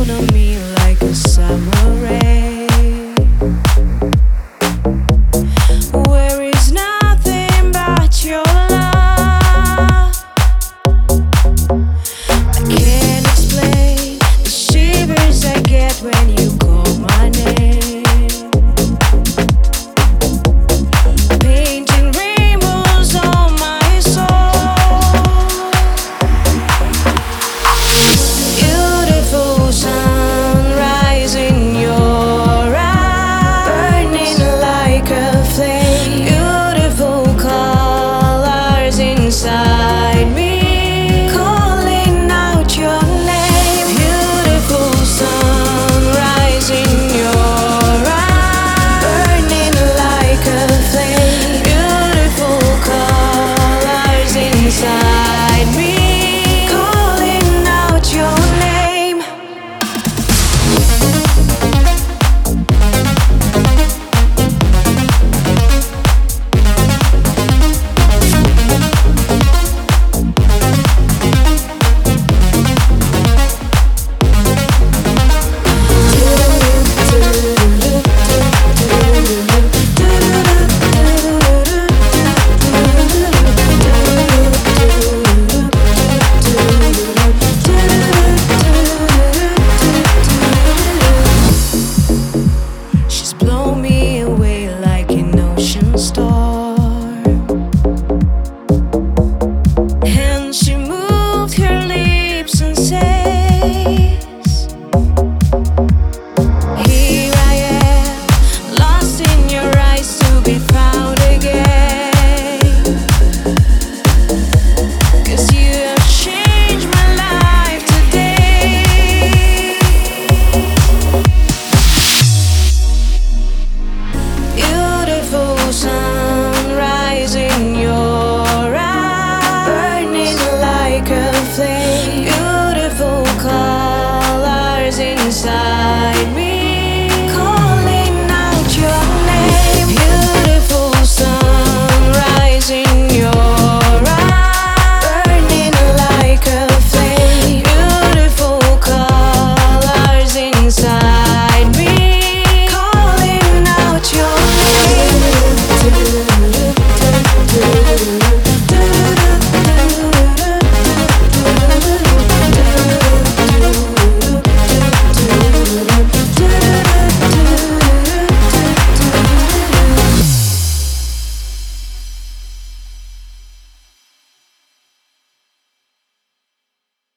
[0.00, 0.49] out of me.